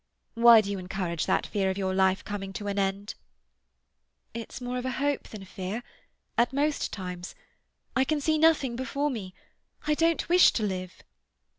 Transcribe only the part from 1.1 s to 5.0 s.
that fear of your life coming to an end?" "It's more a